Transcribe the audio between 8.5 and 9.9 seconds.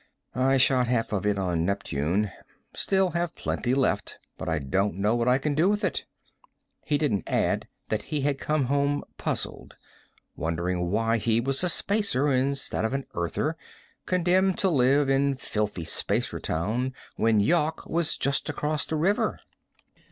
home puzzled,